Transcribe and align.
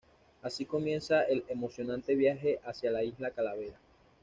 Así 0.41 0.65
comienza 0.65 1.21
el 1.25 1.43
emocionante 1.47 2.15
viaje 2.15 2.59
hacia 2.65 2.89
la 2.89 3.03
Isla 3.03 3.29
Calavera. 3.29 3.77